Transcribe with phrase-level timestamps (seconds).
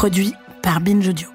[0.00, 1.28] Produit par Binge Audio.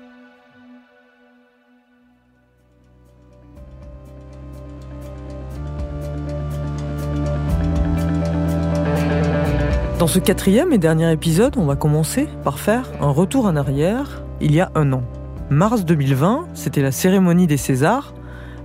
[9.99, 14.23] Dans ce quatrième et dernier épisode, on va commencer par faire un retour en arrière
[14.41, 15.03] il y a un an.
[15.51, 18.15] Mars 2020, c'était la cérémonie des Césars.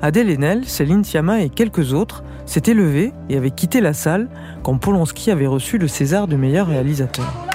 [0.01, 4.31] Adèle Haenel, Céline Sciamma et quelques autres s'étaient levés et avaient quitté la salle
[4.62, 7.50] quand Polanski avait reçu le César de meilleur réalisateur.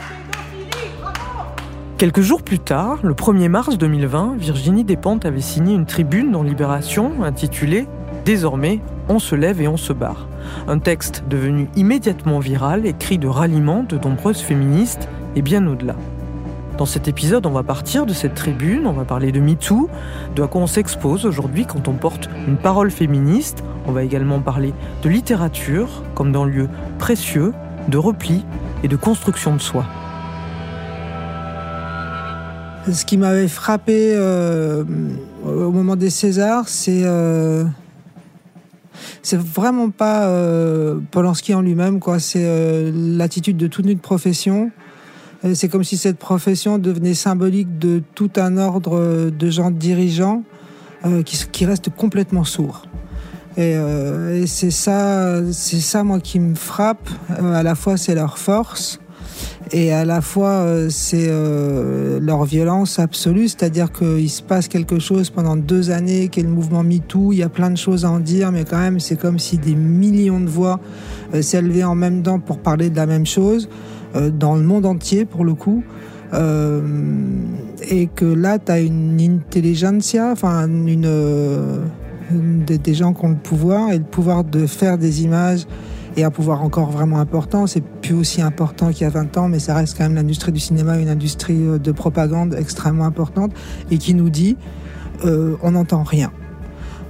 [1.98, 6.44] Quelques jours plus tard, le 1er mars 2020, Virginie Despentes avait signé une tribune dans
[6.44, 7.88] Libération intitulée
[8.26, 10.28] Désormais, on se lève et on se barre.
[10.68, 15.08] Un texte devenu immédiatement viral, écrit de ralliement de nombreuses féministes
[15.38, 15.96] et bien au-delà.
[16.78, 19.90] Dans cet épisode, on va partir de cette tribune, on va parler de MeToo,
[20.36, 23.64] de à quoi on s'expose aujourd'hui quand on porte une parole féministe.
[23.88, 26.68] On va également parler de littérature, comme dans lieu
[27.00, 27.54] précieux,
[27.88, 28.44] de repli
[28.84, 29.86] et de construction de soi.
[32.92, 34.84] Ce qui m'avait frappé euh,
[35.44, 37.64] au moment des Césars, c'est euh,
[39.24, 42.20] c'est vraiment pas euh, Polanski en lui-même, quoi.
[42.20, 44.72] C'est euh, l'attitude de toute une profession.
[45.44, 50.44] Euh, C'est comme si cette profession devenait symbolique de tout un ordre de gens dirigeants
[51.06, 52.86] euh, qui, qui restent complètement sourds.
[53.58, 57.10] Et, et c'est ça, c'est ça moi qui me frappe.
[57.40, 59.00] À la fois, c'est leur force
[59.72, 65.00] et à la fois euh, c'est euh, leur violence absolue, c'est-à-dire qu'il se passe quelque
[65.00, 68.06] chose pendant deux années, qui est le mouvement MeToo, il y a plein de choses
[68.06, 70.80] à en dire, mais quand même c'est comme si des millions de voix
[71.34, 73.70] euh, s'élevaient en même temps pour parler de la même chose,
[74.34, 75.84] dans le monde entier pour le coup.
[76.34, 81.82] Et que là, tu as une intelligentsia, enfin une,
[82.66, 85.66] des, des gens qui ont le pouvoir, et le pouvoir de faire des images
[86.18, 87.68] et un pouvoir encore vraiment important.
[87.68, 90.52] C'est plus aussi important qu'il y a 20 ans, mais ça reste quand même l'industrie
[90.52, 93.52] du cinéma, une industrie euh, de propagande extrêmement importante
[93.92, 94.58] et qui nous dit
[95.26, 96.32] euh, on n'entend rien.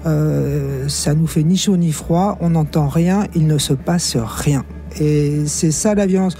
[0.05, 4.17] Euh, ça nous fait ni chaud ni froid, on n'entend rien, il ne se passe
[4.17, 4.63] rien.
[4.99, 6.37] Et c'est ça la violence.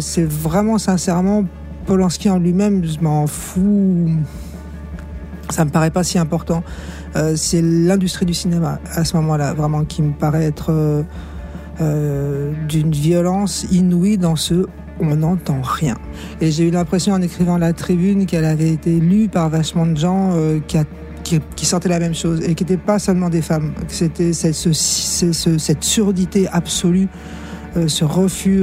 [0.00, 1.46] C'est vraiment sincèrement
[1.86, 4.10] Polanski en lui-même, je m'en fous.
[5.48, 6.62] Ça me paraît pas si important.
[7.34, 11.02] C'est l'industrie du cinéma à ce moment-là, vraiment, qui me paraît être
[11.80, 14.66] euh, d'une violence inouïe dans ce
[15.02, 15.96] on n'entend rien.
[16.42, 19.96] Et j'ai eu l'impression en écrivant la tribune qu'elle avait été lue par vachement de
[19.96, 20.58] gens euh,
[21.24, 23.72] qui, qui, sentaient la même chose et qui n'étaient pas seulement des femmes.
[23.88, 27.08] C'était cette, ce- ce- ce- cette surdité absolue,
[27.78, 28.62] euh, ce refus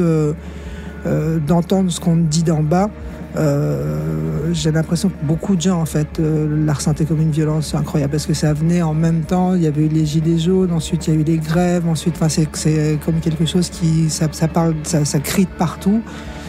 [1.48, 2.90] d'entendre ce qu'on dit d'en bas.
[3.36, 7.76] Euh, j'ai l'impression que beaucoup de gens en fait euh, la ressentaient comme une violence
[7.76, 9.54] incroyable parce que ça venait en même temps.
[9.54, 12.16] Il y avait eu les gilets jaunes, ensuite il y a eu les grèves, ensuite,
[12.16, 16.02] enfin c'est comme quelque chose qui ça, ça parle, ça, ça crie de partout,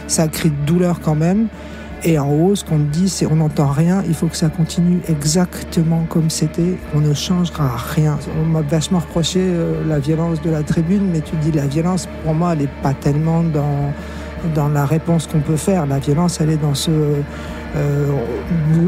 [0.07, 1.49] ça crie de douleur quand même.
[2.05, 4.05] Et en haut, ce qu'on dit, c'est on n'entend rien.
[4.07, 6.77] Il faut que ça continue exactement comme c'était.
[6.95, 8.19] On ne changera rien.
[8.41, 12.09] On m'a vachement reproché euh, la violence de la tribune, mais tu dis la violence
[12.23, 13.93] pour moi, elle n'est pas tellement dans
[14.55, 15.87] dans la réponse qu'on peut faire.
[15.87, 16.91] La violence, elle est dans ce
[17.77, 18.07] euh,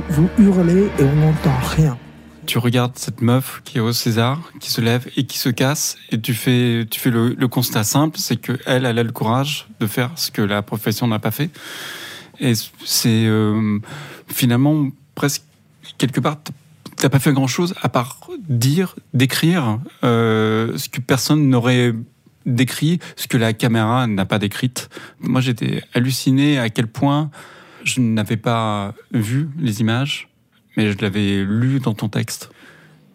[0.09, 1.99] vous, hurlez et on n'entend rien.
[2.47, 5.97] tu regardes cette meuf qui est au César, qui se lève et qui se casse,
[6.11, 9.69] et tu fais, tu fais le, constat simple, c'est que elle, elle a le courage
[9.81, 11.51] de faire ce que la profession n'a pas fait.
[12.41, 12.55] Et
[12.85, 13.79] c'est euh,
[14.27, 15.43] finalement presque
[15.99, 16.39] quelque part,
[16.97, 18.19] t'as pas fait grand chose à part
[18.49, 21.95] dire, décrire euh, ce que personne n'aurait
[22.47, 24.89] décrit, ce que la caméra n'a pas décrite.
[25.21, 27.31] Moi, j'étais halluciné à quel point
[27.85, 30.29] je n'avais pas vu les images,
[30.77, 32.51] mais je l'avais lu dans ton texte.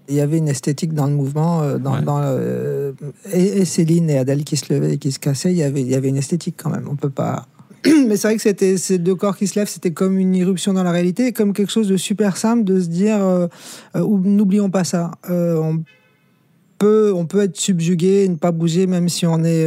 [0.08, 2.94] Il y avait une esthétique dans le mouvement, euh, dans, euh,
[3.32, 5.88] et, Céline et Adèle qui se levaient et qui se cassaient, il y avait, il
[5.88, 6.88] y avait une esthétique quand même.
[6.88, 7.48] On peut pas.
[7.86, 10.74] Mais c'est vrai que c'était ces deux corps qui se lèvent, c'était comme une irruption
[10.74, 13.48] dans la réalité, comme quelque chose de super simple de se dire, euh,
[13.96, 15.12] n'oublions pas ça.
[15.28, 15.84] on
[16.84, 19.66] on peut être subjugué, ne pas bouger, même si on est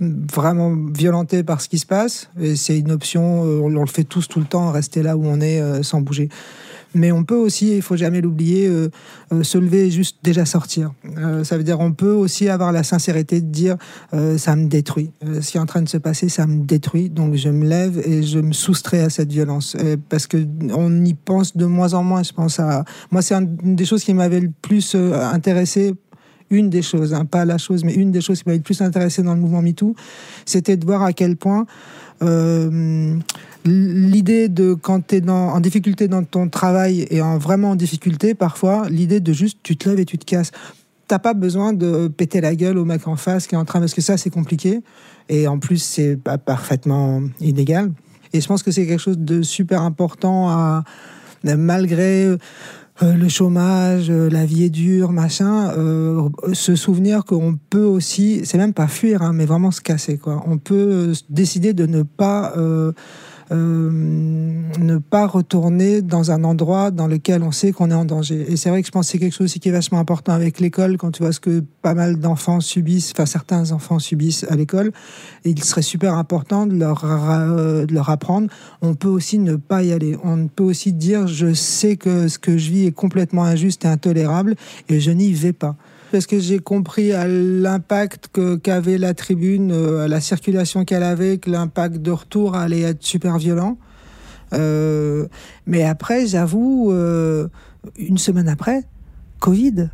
[0.00, 2.30] vraiment violenté par ce qui se passe.
[2.40, 5.24] Et c'est une option, euh, on, le fait tous tout le temps, rester là où
[5.24, 6.28] on est euh, sans bouger.
[6.94, 8.88] Mais on peut aussi, il faut jamais l'oublier, euh,
[9.42, 10.92] se lever et juste déjà sortir.
[11.42, 13.76] ça veut dire on peut aussi avoir la sincérité de dire
[14.36, 15.10] ça me détruit.
[15.22, 17.10] ce qui est en train de se passer, ça me détruit.
[17.10, 19.76] Donc je me lève et je me soustrais à cette violence
[20.08, 20.38] parce que
[20.74, 22.22] on y pense de moins en moins.
[22.22, 25.94] Je pense à moi, c'est une des choses qui m'avait le plus intéressé
[26.50, 28.80] une des choses, hein, pas la chose, mais une des choses qui m'avait le plus
[28.80, 29.94] intéressé dans le mouvement MeToo,
[30.44, 31.66] c'était de voir à quel point euh,
[33.64, 38.34] l'idée de quand tu es en difficulté dans ton travail et en vraiment en difficulté,
[38.34, 40.50] parfois, l'idée de juste tu te lèves et tu te casses.
[41.06, 43.80] T'as pas besoin de péter la gueule au mec en face qui est en train,
[43.80, 44.82] parce que ça c'est compliqué
[45.30, 47.92] et en plus c'est pas parfaitement illégal.
[48.34, 50.84] Et je pense que c'est quelque chose de super important à
[51.44, 52.36] malgré
[53.02, 58.40] euh, le chômage, euh, la vie est dure, machin, euh, se souvenir qu'on peut aussi,
[58.44, 60.18] c'est même pas fuir, hein, mais vraiment se casser.
[60.18, 60.42] Quoi.
[60.46, 62.54] On peut décider de ne pas
[63.50, 68.46] ne pas retourner dans un endroit dans lequel on sait qu'on est en danger.
[68.48, 70.32] Et c'est vrai que je pense que c'est quelque chose aussi qui est vachement important
[70.32, 74.44] avec l'école, quand tu vois ce que pas mal d'enfants subissent, enfin certains enfants subissent
[74.48, 74.92] à l'école,
[75.44, 78.48] il serait super important de leur, euh, de leur apprendre,
[78.82, 80.16] on peut aussi ne pas y aller.
[80.24, 83.88] On peut aussi dire, je sais que ce que je vis est complètement injuste et
[83.88, 84.56] intolérable,
[84.88, 85.76] et je n'y vais pas
[86.10, 88.30] parce que j'ai compris à l'impact
[88.62, 93.38] qu'avait la tribune, euh, la circulation qu'elle avait, que l'impact de retour allait être super
[93.38, 93.78] violent.
[94.54, 95.26] Euh,
[95.66, 97.48] mais après, j'avoue, euh,
[97.96, 98.84] une semaine après,
[99.40, 99.90] Covid.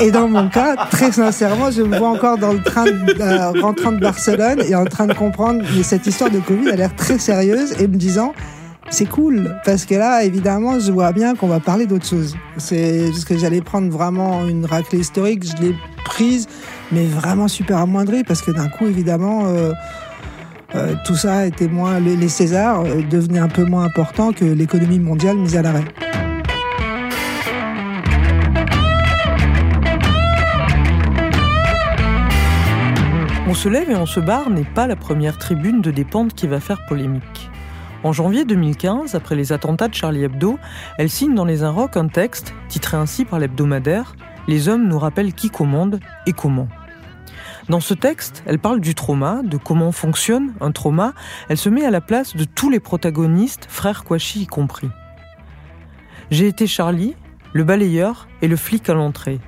[0.00, 3.92] et dans mon cas, très sincèrement, je me vois encore dans le train de, rentrant
[3.92, 7.18] de Barcelone et en train de comprendre que cette histoire de Covid a l'air très
[7.18, 8.32] sérieuse et me disant
[8.92, 12.36] c'est cool parce que là, évidemment, je vois bien qu'on va parler d'autre chose.
[12.58, 15.74] C'est parce que j'allais prendre vraiment une raclée historique, je l'ai
[16.04, 16.46] prise,
[16.92, 19.72] mais vraiment super amoindrie parce que d'un coup, évidemment, euh,
[20.74, 22.00] euh, tout ça était moins.
[22.00, 25.84] Les, Césars euh, devenaient un peu moins importants que l'économie mondiale mise à l'arrêt.
[33.48, 36.46] On se lève et on se barre n'est pas la première tribune de dépente qui
[36.46, 37.50] va faire polémique.
[38.04, 40.58] En janvier 2015, après les attentats de Charlie Hebdo,
[40.98, 44.16] elle signe dans les Inrocks un texte, titré ainsi par l'hebdomadaire
[44.48, 46.66] Les hommes nous rappellent qui commande et comment.
[47.68, 51.12] Dans ce texte, elle parle du trauma, de comment fonctionne un trauma.
[51.48, 54.90] Elle se met à la place de tous les protagonistes, frères Kouachi y compris.
[56.32, 57.14] J'ai été Charlie,
[57.52, 59.38] le balayeur et le flic à l'entrée.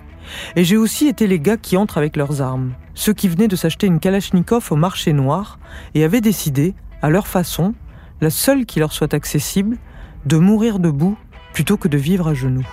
[0.54, 3.56] Et j'ai aussi été les gars qui entrent avec leurs armes, ceux qui venaient de
[3.56, 5.58] s'acheter une Kalachnikov au marché noir
[5.94, 7.74] et avaient décidé, à leur façon,
[8.20, 9.78] la seule qui leur soit accessible,
[10.26, 11.18] de mourir debout
[11.52, 12.66] plutôt que de vivre à genoux.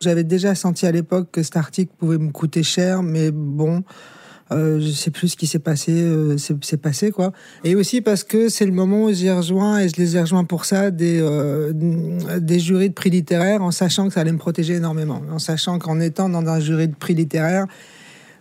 [0.00, 3.82] J'avais déjà senti à l'époque que cet article pouvait me coûter cher, mais bon,
[4.52, 7.32] euh, je sais plus ce qui s'est passé, euh, c'est passé quoi.
[7.64, 10.44] Et aussi parce que c'est le moment où j'ai rejoint et je les ai rejoints
[10.44, 14.38] pour ça des euh, des jurys de prix littéraires, en sachant que ça allait me
[14.38, 17.66] protéger énormément, en sachant qu'en étant dans un jury de prix littéraire,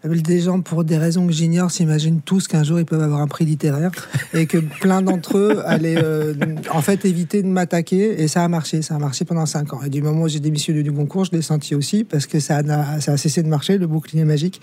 [0.07, 3.27] des gens, pour des raisons que j'ignore, s'imaginent tous qu'un jour ils peuvent avoir un
[3.27, 3.91] prix littéraire
[4.33, 6.33] et que plein d'entre eux allaient euh,
[6.71, 8.21] en fait éviter de m'attaquer.
[8.21, 9.81] Et ça a marché, ça a marché pendant cinq ans.
[9.85, 12.57] Et du moment où j'ai démissionné du concours, je l'ai senti aussi parce que ça
[12.57, 14.61] a, ça a cessé de marcher, le bouclier magique.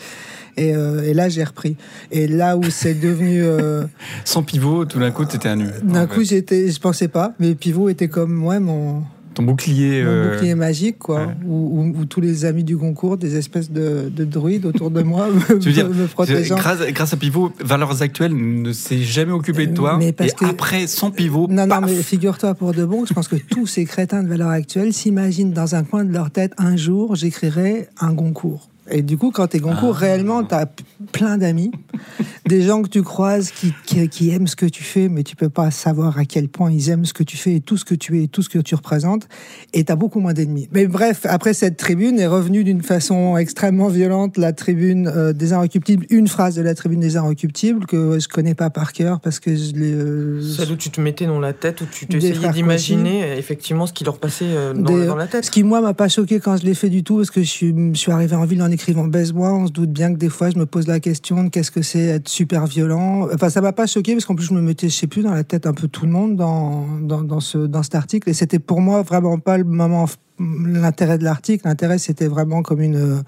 [0.57, 1.77] Et, euh, et là, j'ai repris.
[2.11, 3.43] Et là où c'est devenu.
[3.43, 3.85] Euh,
[4.25, 5.67] Sans pivot, tout d'un coup, tu étais à nu.
[5.83, 9.03] D'un coup, j'étais, je pensais pas, mais pivot était comme moi, mon
[9.35, 10.03] ton bouclier.
[10.05, 11.33] Mon bouclier magique, quoi.
[11.47, 15.69] Où, tous les amis du concours, des espèces de, druides autour de moi, me, tu
[15.69, 16.57] veux dire, me protégeant.
[16.57, 19.97] Grâce, à Pivot, Valeurs Actuelles ne s'est jamais occupé de toi.
[19.99, 21.49] Mais parce et après, sans Pivot.
[21.49, 24.49] Non, non, mais figure-toi pour de bon, je pense que tous ces crétins de Valeurs
[24.49, 28.72] Actuelles s'imaginent dans un coin de leur tête, un jour, j'écrirai un concours.
[28.91, 30.01] Et du coup, quand tu es Goncourt, ah.
[30.01, 30.67] réellement, tu as
[31.13, 31.71] plein d'amis.
[32.47, 35.37] des gens que tu croises qui, qui, qui, aiment ce que tu fais, mais tu
[35.37, 37.85] peux pas savoir à quel point ils aiment ce que tu fais et tout ce
[37.85, 39.29] que tu es et tout ce que tu représentes.
[39.73, 40.69] Et tu as beaucoup moins d'ennemis.
[40.73, 45.53] Mais bref, après cette tribune est revenue d'une façon extrêmement violente, la tribune euh, des
[45.53, 49.39] Inrecuptibles, une phrase de la tribune des Inrecuptibles que je connais pas par cœur parce
[49.39, 49.93] que je l'ai.
[49.93, 53.93] Euh, Celle où tu te mettais dans la tête, où tu t'essayais d'imaginer effectivement ce
[53.93, 55.45] qui leur passait euh, dans, dans, la tête.
[55.45, 57.49] Ce qui, moi, m'a pas choqué quand je l'ai fait du tout, parce que je
[57.49, 59.53] suis, je suis arrivé en ville en écrivant Baise-moi.
[59.53, 61.83] On se doute bien que des fois, je me pose la question de qu'est-ce que
[61.83, 63.29] c'est être super violent.
[63.33, 65.35] Enfin, ça m'a pas choqué, parce qu'en plus, je me mettais, je sais plus, dans
[65.35, 68.29] la tête un peu tout le monde dans, dans, ce, dans cet article.
[68.29, 70.07] Et c'était pour moi vraiment pas le moment,
[70.39, 71.67] l'intérêt de l'article.
[71.67, 73.23] L'intérêt, c'était vraiment comme une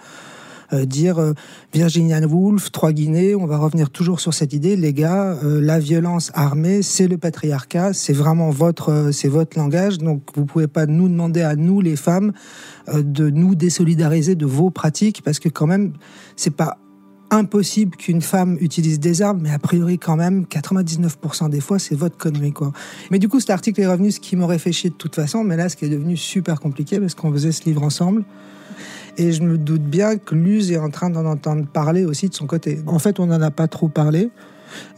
[0.82, 1.32] dire euh,
[1.72, 5.78] Virginia Woolf, trois Guinées, on va revenir toujours sur cette idée, les gars, euh, la
[5.78, 10.86] violence armée, c'est le patriarcat, c'est vraiment votre, c'est votre langage, donc vous pouvez pas
[10.86, 12.32] nous demander à nous les femmes
[12.92, 15.92] de nous désolidariser de vos pratiques, parce que quand même,
[16.36, 16.78] c'est pas
[17.34, 21.94] impossible qu'une femme utilise des armes, mais a priori quand même, 99% des fois, c'est
[21.94, 22.72] votre connerie, quoi.
[23.10, 25.44] Mais du coup, cet article est revenu, ce qui m'aurait fait chier de toute façon,
[25.44, 28.24] mais là, ce qui est devenu super compliqué, parce qu'on faisait ce livre ensemble.
[29.16, 32.34] Et je me doute bien que Luz est en train d'en entendre parler aussi de
[32.34, 32.80] son côté.
[32.86, 34.30] En fait, on n'en a pas trop parlé.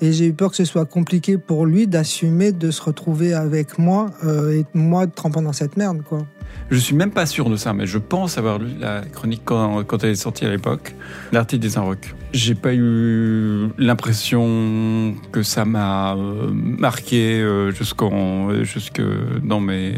[0.00, 3.78] Et j'ai eu peur que ce soit compliqué pour lui d'assumer de se retrouver avec
[3.78, 6.26] moi euh, et moi trempant dans cette merde, quoi.
[6.70, 10.02] Je suis même pas sûr de ça, mais je pense avoir lu la chronique quand,
[10.02, 10.94] elle est sortie à l'époque,
[11.30, 12.14] l'article des Inrocks.
[12.32, 19.02] J'ai pas eu l'impression que ça m'a euh, marqué euh, jusqu'en, jusque
[19.42, 19.94] dans mes,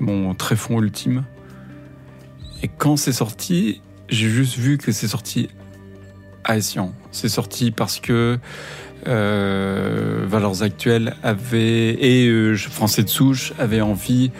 [0.00, 1.24] mon tréfonds ultime.
[2.62, 5.48] Et quand c'est sorti, j'ai juste vu que c'est sorti
[6.44, 6.92] à.
[7.10, 8.38] C'est sorti parce que
[9.06, 14.30] euh, Valeurs Actuelles avait, et euh, Français de souche avaient envie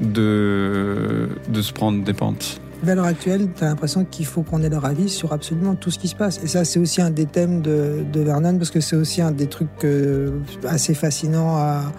[0.00, 2.60] de, de se prendre des pentes.
[2.82, 5.98] Valeurs Actuelles, tu as l'impression qu'il faut qu'on ait leur avis sur absolument tout ce
[5.98, 6.38] qui se passe.
[6.44, 9.30] Et ça, c'est aussi un des thèmes de, de Vernon, parce que c'est aussi un
[9.30, 11.92] des trucs euh, assez fascinants à,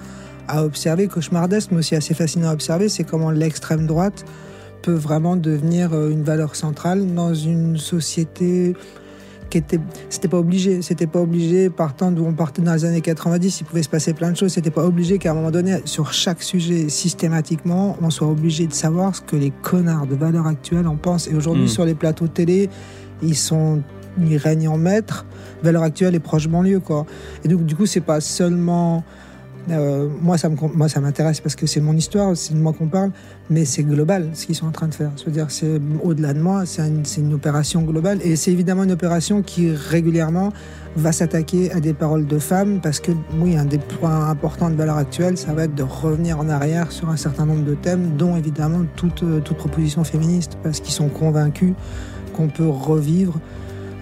[0.47, 4.25] à observer, cauchemardesque, mais aussi assez fascinant à observer, c'est comment l'extrême droite
[4.83, 8.75] peut vraiment devenir euh, une valeur centrale dans une société
[9.49, 13.01] qui était c'était pas obligé c'était pas obligé partant d'où on partait dans les années
[13.01, 15.79] 90 il pouvait se passer plein de choses c'était pas obligé qu'à un moment donné
[15.85, 20.47] sur chaque sujet systématiquement on soit obligé de savoir ce que les connards de valeur
[20.47, 21.27] actuelle en pensent.
[21.27, 21.69] Et aujourd'hui mmh.
[21.69, 22.69] sur les plateaux de télé
[23.21, 23.81] ils sont
[24.17, 25.25] ils règnent en maître.
[25.61, 27.05] Valeur actuelle est proche banlieue quoi.
[27.43, 29.03] Et donc du coup c'est pas seulement
[29.71, 32.87] euh, moi, ça me, ça m'intéresse parce que c'est mon histoire, c'est de moi qu'on
[32.87, 33.11] parle,
[33.49, 35.11] mais c'est global ce qu'ils sont en train de faire.
[35.17, 38.83] Je veux dire, c'est au-delà de moi, c'est une, une, opération globale et c'est évidemment
[38.83, 40.51] une opération qui régulièrement
[40.95, 44.75] va s'attaquer à des paroles de femmes parce que, oui, un des points importants de
[44.75, 48.15] valeur actuelle, ça va être de revenir en arrière sur un certain nombre de thèmes,
[48.17, 51.73] dont évidemment toute, euh, toute proposition féministe, parce qu'ils sont convaincus
[52.33, 53.39] qu'on peut revivre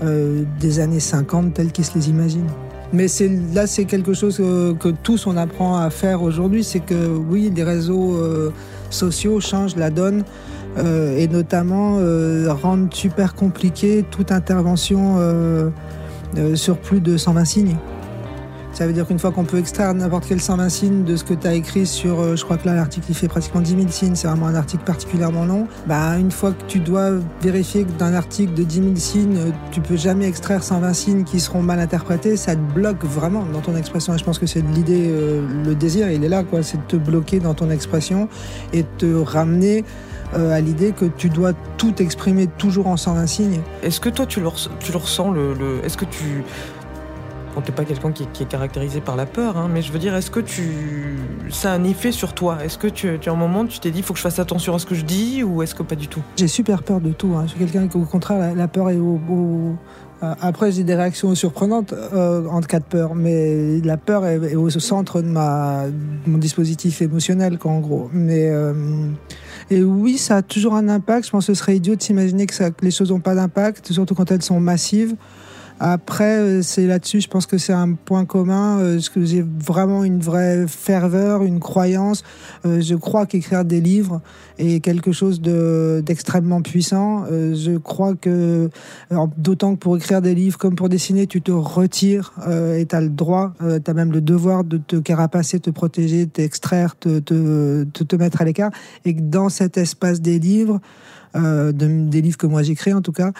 [0.01, 2.49] euh, des années 50 telles qu'ils se les imaginent.
[2.93, 6.79] Mais c'est là, c'est quelque chose que, que, tous on apprend à faire aujourd'hui, c'est
[6.79, 8.51] que oui, les réseaux euh,
[8.91, 10.23] sociaux changent la donne
[10.77, 15.69] euh, et notamment euh, rendent super compliqué toute intervention euh,
[16.55, 17.75] sur plus de 120 signes.
[18.73, 21.35] Ça veut dire qu'une fois qu'on peut extraire n'importe quel 120 signes de ce que
[21.35, 23.87] tu as écrit sur, euh, je crois que là l'article il fait pratiquement 10 000
[23.89, 27.11] signes, c'est vraiment un article particulièrement long, bah, une fois que tu dois
[27.41, 29.37] vérifier que d'un article de 10 000 signes,
[29.71, 33.61] tu peux jamais extraire 120 signes qui seront mal interprétés, ça te bloque vraiment dans
[33.61, 34.15] ton expression.
[34.15, 36.87] Et je pense que c'est l'idée, euh, le désir, il est là, quoi, c'est de
[36.87, 38.27] te bloquer dans ton expression
[38.73, 39.85] et de te ramener
[40.35, 43.61] euh, à l'idée que tu dois tout exprimer toujours en 120 signes.
[43.83, 44.49] Est-ce que toi tu le,
[44.79, 45.53] tu le ressens le...
[45.83, 46.43] Est-ce que tu
[47.55, 50.15] Bon, t'es pas quelqu'un qui, est caractérisé par la peur, hein, mais je veux dire,
[50.15, 51.15] est-ce que tu,
[51.49, 52.57] ça a un effet sur toi?
[52.63, 54.39] Est-ce que tu, tu, as un moment, tu t'es dit, il faut que je fasse
[54.39, 56.21] attention à ce que je dis, ou est-ce que pas du tout?
[56.35, 57.33] J'ai super peur de tout.
[57.35, 57.43] Hein.
[57.45, 59.75] Je suis quelqu'un qui, au contraire, la, peur est au, au...
[60.21, 64.69] Après, j'ai des réactions surprenantes euh, en cas de peur, mais la peur est, au
[64.69, 65.83] centre de, ma,
[66.25, 68.09] mon dispositif émotionnel, quoi, en gros.
[68.13, 68.73] Mais euh,
[69.69, 71.25] et oui, ça a toujours un impact.
[71.25, 74.15] Je pense que ce serait idiot de s'imaginer que les choses n'ont pas d'impact, surtout
[74.15, 75.15] quand elles sont massives.
[75.85, 80.21] Après, c'est là-dessus, je pense que c'est un point commun, euh, parce j'ai vraiment une
[80.21, 82.23] vraie ferveur, une croyance.
[82.65, 84.21] Euh, je crois qu'écrire des livres
[84.57, 87.25] est quelque chose d'extrêmement puissant.
[87.29, 88.69] Euh, je crois que,
[89.35, 92.31] d'autant que pour écrire des livres comme pour dessiner, tu te retires
[92.77, 96.27] et tu as le droit, tu as même le devoir de te carapacer, te protéger,
[96.27, 98.71] t'extraire, te, te, mettre à l'écart.
[99.03, 100.79] Et que dans cet espace des livres,
[101.35, 103.33] de, des livres que moi j'écris en tout cas,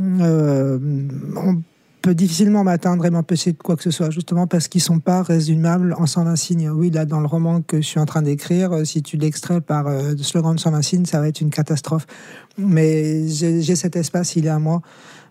[0.00, 1.60] on
[2.00, 5.22] peut difficilement m'atteindre et m'empêcher de quoi que ce soit, justement parce qu'ils sont pas
[5.22, 6.70] résumables en 120 signes.
[6.70, 9.60] Oui, là, dans le roman que je suis en train d'écrire, euh, si tu l'extrais
[9.60, 12.06] par euh, le slogan de 120 signes, ça va être une catastrophe.
[12.58, 14.82] Mais j'ai cet espace, il est à moi.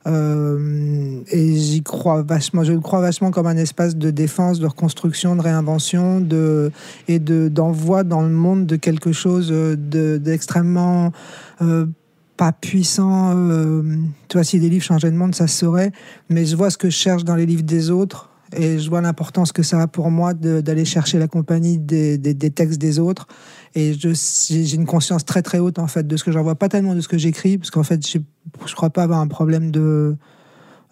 [0.08, 2.64] Euh, et j'y crois vachement.
[2.64, 6.72] Je le crois vachement comme un espace de défense, de reconstruction, de réinvention, de
[7.08, 11.12] et de d'envoi dans le monde de quelque chose d'extrêmement
[11.62, 11.86] euh,
[12.40, 13.34] pas puissant.
[13.36, 13.84] Euh,
[14.30, 15.92] tu vois, si des livres changeaient de monde, ça se saurait.
[16.30, 19.02] Mais je vois ce que je cherche dans les livres des autres et je vois
[19.02, 22.98] l'importance que ça a pour moi d'aller chercher la compagnie des, des, des, textes des
[22.98, 23.28] autres.
[23.76, 26.70] Et j'ai une conscience très très haute en fait de ce que j'en vois, pas
[26.70, 30.16] tellement de ce que j'écris, parce qu'en fait, je crois pas avoir un problème de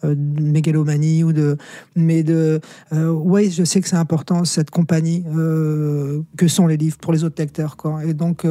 [0.03, 1.57] euh, de mégalomanie ou de
[1.95, 2.61] mais de
[2.93, 7.23] euh, je sais que c'est important cette compagnie euh, que sont les livres pour les
[7.23, 8.05] autres lecteurs quoi.
[8.05, 8.45] Et donc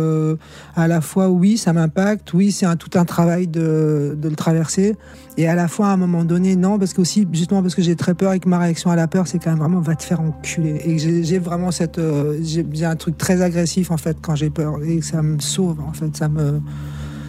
[0.75, 4.35] à la fois oui ça m'impacte oui c'est un tout un travail de, de, le
[4.35, 4.97] traverser.
[5.37, 7.83] Et à la fois à un moment donné non parce que aussi justement parce que
[7.83, 9.95] j'ai très peur et que ma réaction à la peur c'est quand même vraiment va
[9.95, 10.81] te faire enculer.
[10.85, 12.01] Et j'ai vraiment cette
[12.43, 14.83] j'ai un truc très agressif en fait quand j'ai peur.
[14.83, 16.61] Et ça me sauve en fait ça me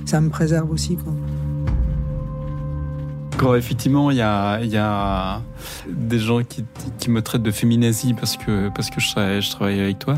[0.06, 1.14] ça me préserve aussi quoi.
[3.38, 5.42] Quand effectivement il y a,
[5.88, 10.18] des gens qui, me traitent de féminazie parce que, je, travaille, avec toi,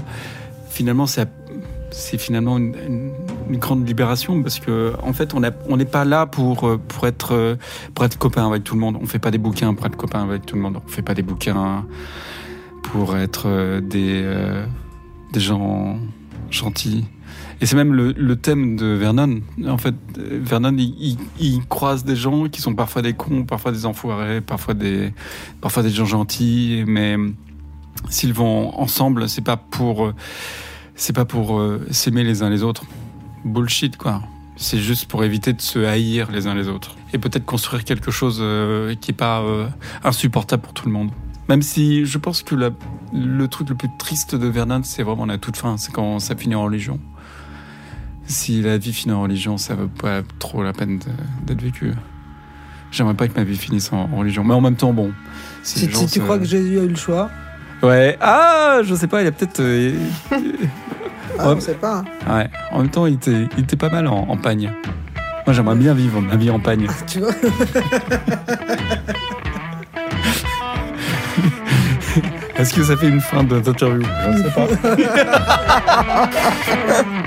[0.70, 3.14] finalement c'est finalement une,
[3.52, 5.42] grande libération parce que en fait on
[5.78, 7.58] n'est pas là pour être
[7.94, 8.98] pour copain avec tout le monde.
[9.02, 10.80] On fait pas des bouquins pour être copain avec tout le monde.
[10.86, 11.86] On fait pas des bouquins
[12.84, 14.66] pour être des euh,
[15.34, 16.00] des gens
[16.50, 17.06] gentils
[17.62, 19.42] et c'est même le, thème de Vernon.
[19.68, 23.86] En fait, Vernon, il, il, croise des gens qui sont parfois des cons, parfois des
[23.86, 25.12] enfoirés, parfois des,
[25.60, 27.18] parfois des gens gentils, mais
[28.10, 30.14] s'ils vont ensemble, c'est pas pour,
[30.96, 32.86] c'est pas pour euh, s'aimer les uns les autres.
[33.44, 34.22] Bullshit, quoi.
[34.56, 36.96] C'est juste pour éviter de se haïr les uns les autres.
[37.14, 39.68] Et peut-être construire quelque chose euh, qui est pas euh,
[40.04, 41.10] insupportable pour tout le monde.
[41.50, 45.38] Même si je pense que le truc le plus triste de Vernon, c'est vraiment la
[45.38, 47.00] toute fin, c'est quand ça finit en religion
[48.30, 51.00] si la vie finit en religion, ça vaut pas trop la peine
[51.46, 51.94] d'être vécu.
[52.92, 54.44] J'aimerais pas que ma vie finisse en, religion.
[54.44, 55.12] Mais en même temps, bon.
[55.64, 57.30] Si, tu crois que Jésus a eu le choix?
[57.82, 58.18] Ouais.
[58.22, 59.60] Ah, je sais pas, il a peut-être.
[59.60, 59.94] Euh,
[61.40, 62.04] ah, on sait pas.
[62.28, 62.38] Hein.
[62.38, 62.50] Ouais.
[62.72, 64.72] En même temps, il était, il était pas mal en, en pagne.
[65.46, 66.88] Moi, j'aimerais bien vivre ma vie en pagne.
[67.08, 67.32] tu vois
[72.58, 74.04] Est-ce que ça fait une fin d'interview?
[74.32, 74.68] Je sais pas.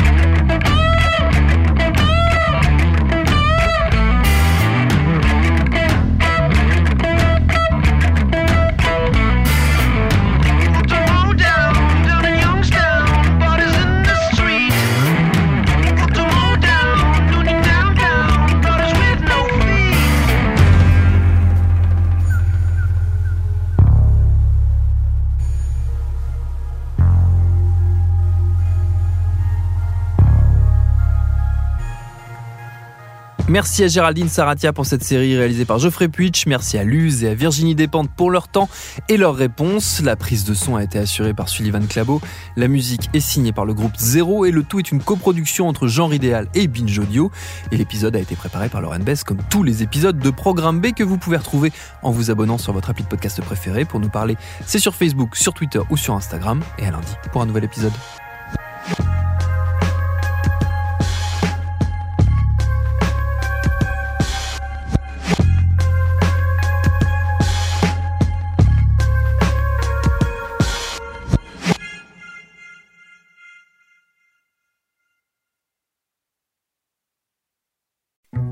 [33.53, 36.47] Merci à Géraldine Saratia pour cette série réalisée par Geoffrey Puitch.
[36.47, 38.67] Merci à Luz et à Virginie Despentes pour leur temps
[39.11, 40.01] et leurs réponses.
[40.01, 42.23] La prise de son a été assurée par Sullivan Clabot.
[42.57, 45.87] La musique est signée par le groupe Zéro et le tout est une coproduction entre
[45.87, 47.31] Genre Idéal et Binge Audio.
[47.73, 50.95] Et l'épisode a été préparé par Lauren Bess comme tous les épisodes de Programme B
[50.95, 53.85] que vous pouvez retrouver en vous abonnant sur votre appli de podcast préféré.
[53.85, 56.63] Pour nous parler, c'est sur Facebook, sur Twitter ou sur Instagram.
[56.79, 57.93] Et à lundi pour un nouvel épisode.